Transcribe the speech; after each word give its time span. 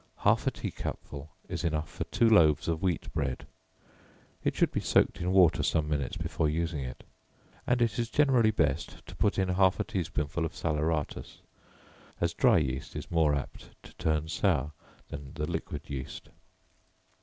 Half 0.17 0.47
a 0.47 0.49
tea 0.49 0.71
cupful 0.71 1.29
is 1.47 1.63
enough 1.63 1.87
for 1.87 2.05
two 2.05 2.27
loaves 2.27 2.67
of 2.67 2.81
wheat 2.81 3.13
bread, 3.13 3.45
(it 4.43 4.55
should 4.55 4.71
be 4.71 4.79
soaked 4.79 5.21
in 5.21 5.31
water 5.31 5.61
some 5.61 5.87
minutes 5.87 6.17
before 6.17 6.49
using 6.49 6.79
it,) 6.79 7.03
and 7.67 7.83
it 7.83 7.99
is 7.99 8.09
generally 8.09 8.49
best 8.49 9.05
to 9.05 9.15
put 9.15 9.37
in 9.37 9.49
half 9.49 9.79
a 9.79 9.83
tea 9.83 10.01
spoonful 10.03 10.43
of 10.43 10.55
salaeratus, 10.55 11.43
as 12.19 12.33
dry 12.33 12.57
yeast 12.57 12.95
is 12.95 13.11
more 13.11 13.35
apt 13.35 13.75
to 13.83 13.93
turn 13.93 14.27
sour 14.27 14.71
than 15.09 15.33
the 15.35 15.45
liquid 15.45 15.87
yeast. 15.87 16.29